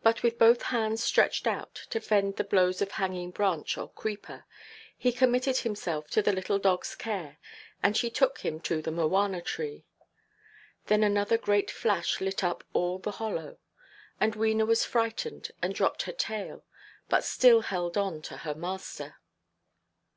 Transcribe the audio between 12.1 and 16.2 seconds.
lit up all the hollow; and Wena was frightened and dropped her